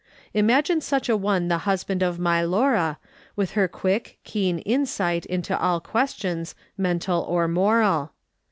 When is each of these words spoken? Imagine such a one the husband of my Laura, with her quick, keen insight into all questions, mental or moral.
Imagine 0.33 0.81
such 0.81 1.09
a 1.09 1.15
one 1.15 1.47
the 1.47 1.59
husband 1.69 2.01
of 2.01 2.17
my 2.17 2.41
Laura, 2.41 2.97
with 3.35 3.51
her 3.51 3.67
quick, 3.67 4.17
keen 4.23 4.57
insight 4.57 5.27
into 5.27 5.55
all 5.61 5.79
questions, 5.79 6.55
mental 6.75 7.21
or 7.29 7.47
moral. 7.47 8.11